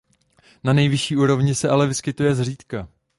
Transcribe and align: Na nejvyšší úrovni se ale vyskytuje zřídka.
Na 0.63 0.73
nejvyšší 0.73 1.17
úrovni 1.17 1.55
se 1.55 1.69
ale 1.69 1.87
vyskytuje 1.87 2.35
zřídka. 2.35 2.87